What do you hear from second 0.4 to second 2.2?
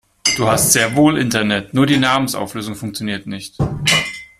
hast sehr wohl Internet, nur die